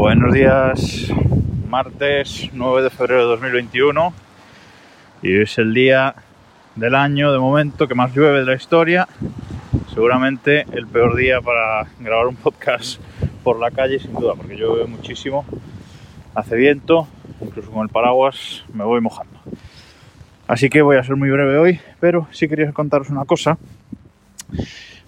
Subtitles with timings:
[0.00, 1.12] Buenos días,
[1.68, 4.14] martes 9 de febrero de 2021
[5.20, 6.14] y es el día
[6.74, 9.06] del año de momento que más llueve de la historia.
[9.92, 12.98] Seguramente el peor día para grabar un podcast
[13.44, 15.44] por la calle sin duda, porque llueve muchísimo,
[16.34, 17.06] hace viento,
[17.42, 19.38] incluso con el paraguas me voy mojando.
[20.48, 23.58] Así que voy a ser muy breve hoy, pero sí quería contaros una cosa,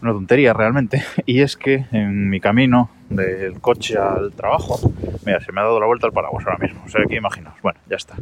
[0.00, 4.78] una tontería realmente, y es que en mi camino del coche al trabajo,
[5.24, 7.60] mira, se me ha dado la vuelta al paraguas ahora mismo, o sea que imaginaos,
[7.62, 8.14] bueno, ya está,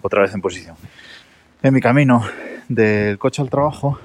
[0.00, 0.76] otra vez en posición.
[1.62, 2.24] En mi camino
[2.68, 3.98] del coche al trabajo,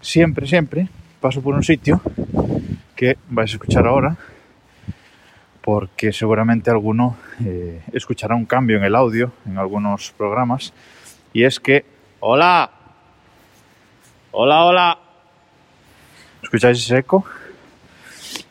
[0.00, 0.88] siempre, siempre
[1.20, 2.00] paso por un sitio
[2.94, 4.16] que vais a escuchar ahora,
[5.60, 10.72] porque seguramente alguno eh, escuchará un cambio en el audio en algunos programas,
[11.32, 11.84] y es que,
[12.20, 12.70] hola,
[14.30, 14.98] hola, hola,
[16.42, 17.24] ¿escucháis ese eco?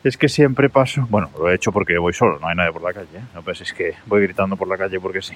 [0.04, 2.82] Es que siempre paso, bueno, lo he hecho porque voy solo, no hay nadie por
[2.82, 3.22] la calle, ¿eh?
[3.34, 5.34] no penséis que voy gritando por la calle porque sí.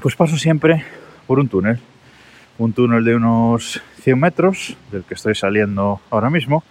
[0.00, 0.82] Pues paso siempre
[1.26, 1.78] por un túnel,
[2.56, 6.64] un túnel de unos 100 metros, del que estoy saliendo ahora mismo,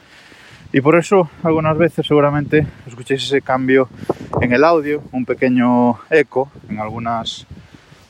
[0.73, 3.87] y por eso algunas veces seguramente escuchéis ese cambio
[4.41, 7.45] en el audio, un pequeño eco en algunas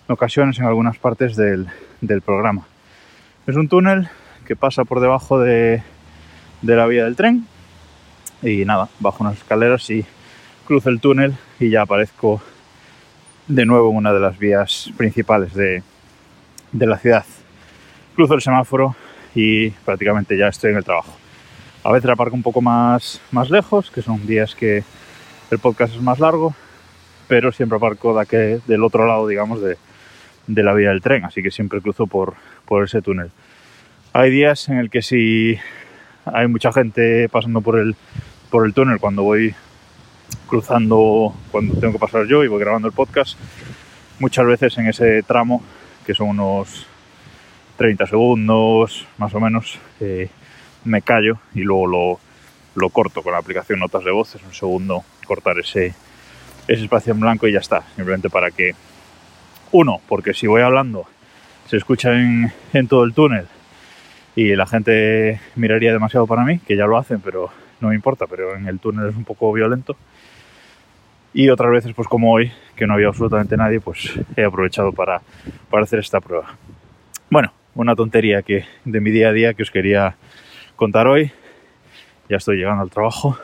[0.08, 1.68] ocasiones, en algunas partes del,
[2.02, 2.66] del programa.
[3.46, 4.10] Es un túnel
[4.46, 5.84] que pasa por debajo de,
[6.62, 7.46] de la vía del tren,
[8.42, 10.06] y nada, bajo unas escaleras y
[10.66, 12.42] cruzo el túnel y ya aparezco
[13.48, 15.84] de nuevo en una de las vías principales de,
[16.72, 17.26] de la ciudad.
[18.16, 18.96] Cruzo el semáforo
[19.36, 21.12] y prácticamente ya estoy en el trabajo.
[21.84, 24.84] A veces aparco un poco más, más lejos, que son días que
[25.50, 26.54] el podcast es más largo,
[27.28, 29.78] pero siempre aparco de aquí, del otro lado, digamos, de,
[30.48, 33.32] de, la vía del tren, así que siempre cruzo por, por ese túnel.
[34.14, 35.58] Hay días en el que si
[36.26, 37.96] hay mucha gente pasando por el,
[38.50, 39.54] por el túnel cuando voy
[40.48, 43.38] cruzando, cuando tengo que pasar yo y voy grabando el podcast,
[44.20, 45.64] muchas veces en ese tramo,
[46.06, 46.88] que son unos
[47.78, 50.30] 30 segundos más o menos, eh,
[50.84, 52.20] me callo y luego lo,
[52.76, 55.94] lo, corto con la aplicación Notas de Voz, es un segundo cortar ese,
[56.68, 58.74] ese espacio en blanco y ya está, simplemente para que,
[59.72, 61.06] uno, porque si voy hablando
[61.68, 63.48] se escucha en, en todo el túnel
[64.36, 67.52] y la gente miraría demasiado para mí, que ya lo hacen, pero
[67.82, 69.96] no me importa, pero en el túnel es un poco violento.
[71.34, 75.22] Y otras veces, pues como hoy, que no había absolutamente nadie, pues he aprovechado para,
[75.70, 76.56] para hacer esta prueba.
[77.30, 80.16] Bueno, una tontería que de mi día a día que os quería
[80.76, 81.32] contar hoy.
[82.30, 83.38] Ya estoy llegando al trabajo,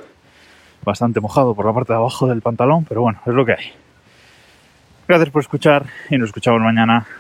[0.84, 3.72] bastante mojado por la parte de abajo del pantalón, pero bueno, es lo que hay.
[5.08, 7.06] Gracias por escuchar y nos escuchamos mañana.